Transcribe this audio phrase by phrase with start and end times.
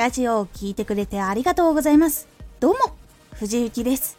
[0.00, 2.26] ラジオを聴いてくれてありがとうございます。
[2.58, 2.78] どうも、
[3.34, 4.16] 藤幸です。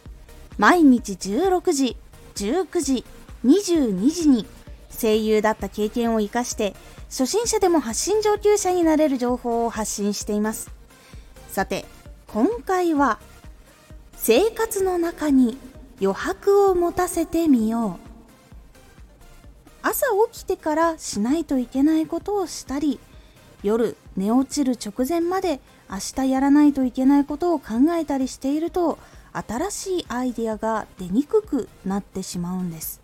[0.60, 1.98] 毎日16時、
[2.36, 3.04] 19時、
[3.44, 4.46] 22時に
[4.96, 6.76] 声優だった経験を活かして、
[7.10, 10.70] 初心者でも発信上級者になれる情報を発信しています。
[11.50, 11.86] さて、
[12.28, 13.20] 今回は、
[14.18, 15.58] 生活の中に
[16.00, 18.08] 余白を持たせてみよう。
[19.82, 23.00] 朝起きてからしないといけないことをしたり、
[23.64, 28.98] 夜寝落ちる直前まで明日やらないといけないことを考えたりしていると
[29.34, 33.02] 新しいアイデアが出にくくなってしまうんです。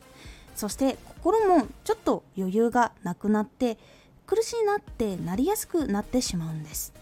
[0.55, 3.77] そして心もちょっと余裕がなくなって
[4.25, 6.93] 苦しいなってなりやすくなってしまうんです。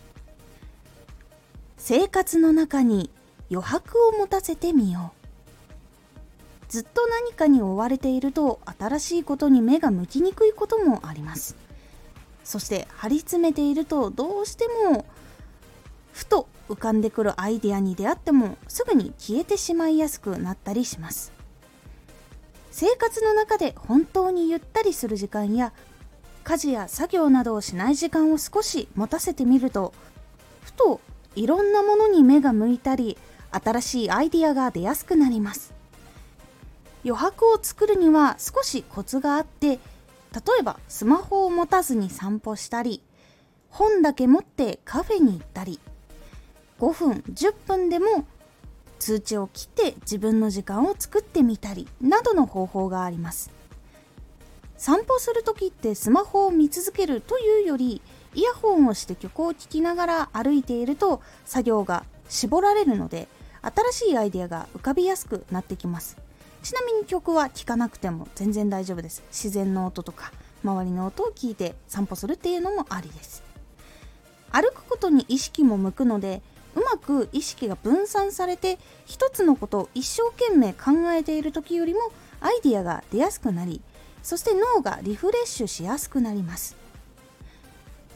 [1.78, 3.09] 生活の中に
[3.50, 5.26] 余白を持たせてみよう。
[6.67, 11.56] ずっと何かに追われていると新しいことに目が向きにくいこともあります。
[12.45, 15.06] そして張り詰めているとどうしても
[16.14, 21.34] ふと浮かんでくるアイデアに出会ってもすぐに消えてしまいやすくなったりします。
[22.72, 25.73] 生活の中で本当にゆったりする時間や
[26.44, 29.94] 家事や作業などをしない時間を少し持たせてみると
[30.62, 31.02] ふと
[31.36, 33.17] いろんなものに目が向いたり
[33.52, 35.73] 新しいアイデアが出やすくなります。
[37.03, 39.80] 余白を作るには少しコツがあって
[40.36, 43.02] 例えばスマホを持たずに散歩したり
[43.69, 45.80] 本だけ持ってカフェに行ったり
[46.80, 48.25] 5分10分でも
[49.00, 53.52] 通知を切って自分の時間を作ってみたりなどの方法があります。
[54.78, 58.02] 散歩する時ってスマホを見続けるというより
[58.33, 63.30] イヤホンをして曲を聴きながら歩いていると作業が絞られるので
[63.61, 66.25] 新しいアイデアが浮かびやすくなってきます。
[66.66, 69.21] ちなみに曲は聴かなくても全然大丈夫です。
[69.30, 70.31] 自然の音とか
[70.63, 73.44] 周りの音を聞いて散歩するっていうのもありです。
[74.52, 76.41] 歩くことに意識も向くので
[76.73, 82.00] うまく意識が分散されて一つのことを一生懸命考えている時よりも
[82.41, 83.84] アイディアが出やすくなり
[84.23, 86.75] そして脳がリフレッシュしやすくなります。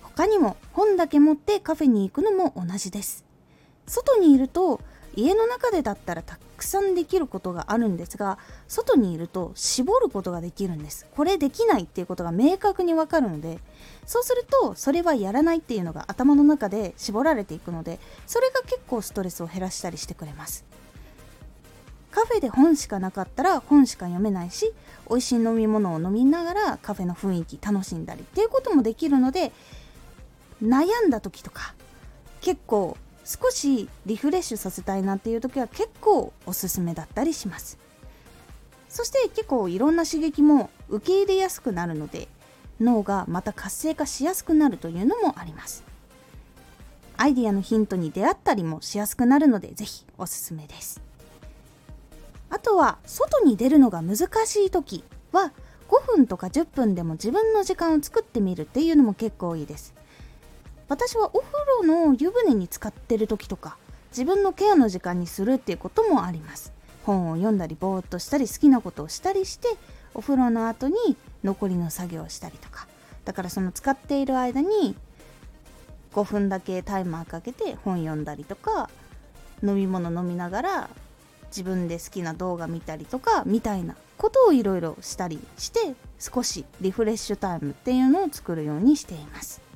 [0.01, 3.25] 他にも本だけ持ってカフェに行くのも同じです。
[3.85, 4.81] 外にいると
[5.19, 8.37] 家の中でだったらたくさんできることがあるんですが
[8.67, 11.05] 外にいると絞ることができるんです。
[11.15, 13.59] これできないっていうことが明確にわかるので
[14.05, 20.65] そうするとそれはやらないっていうのが頭の中で絞られていくのでそれが結構ストレスを減らしたりしてくれます。
[22.11, 24.73] カフェで本しかなかったら本しか読めないし
[25.07, 29.51] 美味しい飲み物を飲みながらカフェの雰囲気楽しんだりっていうこともできるので
[30.61, 31.75] 悩んだ時とか
[32.41, 32.97] 結構
[33.29, 37.77] 少しリフレッシュさせたいなっていう時は結構おすすめだったりします。
[38.89, 42.27] そして結構いろんな刺激も受け入れやすくなるので
[42.79, 45.83] 脳がまた活性化しやすくなるというのもあります。
[47.17, 50.99] アイディアのヒントに出会ったりもしやすくなるのでぜひおすすめです。
[52.49, 55.53] あとは外に出るのが難しい時は
[55.87, 59.98] 5分とか10分でも自分の時間を作ってみるっていうのも結構いいです。
[60.89, 63.77] 私はお風呂の湯船に浸かってる時とか
[64.11, 66.73] 自分のケアの時間にするっていうこともあります。
[67.03, 69.67] 本を読んだりぼーっとしたり好きなことをしたりして
[70.13, 70.95] お風呂の後に
[71.43, 72.87] 残りの作業をしたりとか。
[73.23, 74.95] だからその使っている間に
[76.13, 78.89] 5分だけタイマーかけて本読んだりとか
[79.61, 80.89] 飲み物飲みながら
[81.47, 89.68] 自分で好きな動画見たりとかみたいなことをいろいろしたりして少しリフレッシュタイムっていうのを作るようにしています。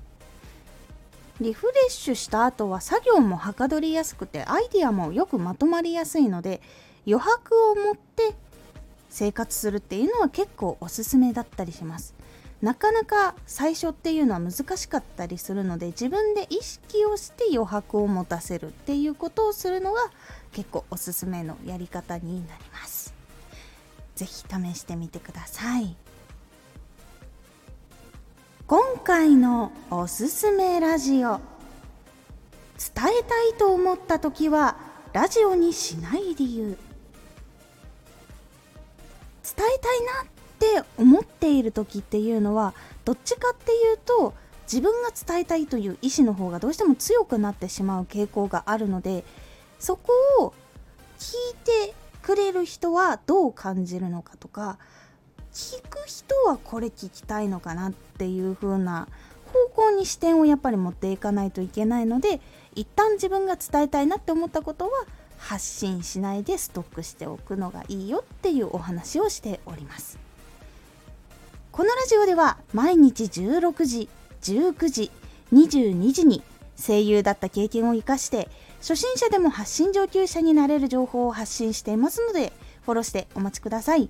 [1.41, 6.61] リフレッシュした後は作業もはかどりやすくてアイディアもよくまとまりやすいので
[7.07, 8.35] 余白を持って
[9.09, 12.15] 生活するっていうのは結構おすすめだったりします。
[12.61, 19.99] なかなか最初っていうのは難しかったりするので自分で意識をして余白を持たせるっていうことをするのが
[20.53, 23.13] 結構おすすめのやり方になります。
[24.15, 24.31] 是非
[24.73, 25.97] 試してみてください。
[29.03, 31.41] 回のおすすめラジオ。
[32.95, 34.77] 伝えたいと思った時は
[35.11, 36.77] ラジオにしない理由。
[39.43, 42.73] 伝えたいなって思っている時っていうのは
[43.03, 44.33] どっちかっていうと
[44.71, 49.25] 自分が伝えたいという意思の方がどうしても強くなってしまう傾向があるので
[49.79, 50.53] そこを
[51.19, 51.55] 聞い
[51.89, 54.79] てくれる人はどう感じるのかとか
[55.53, 59.07] 聞く人はこれ聞きたいのかなっていう風な
[59.53, 62.41] 方向に視点をやっぱり持っていかないといけないので
[62.73, 64.91] 一旦自分が伝えたいなって思ったことは
[65.37, 70.17] 発信しないでストックしておくのがいいよっていうお話をしております。
[71.71, 74.09] このラジオでは毎日16時
[74.41, 75.11] 19時
[75.51, 76.43] 22時に
[76.79, 82.53] 声優だった経験を生かして初心者でも発信上級者になれる情報を発信していますので
[82.85, 84.09] フォローしてお待ちください。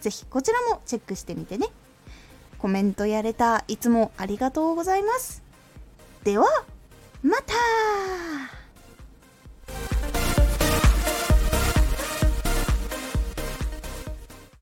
[0.00, 1.68] ぜひこちらもチェックしてみてね。
[2.58, 5.42] コメントやれたいつもありがとうございます。
[6.24, 6.46] では
[7.22, 8.59] また!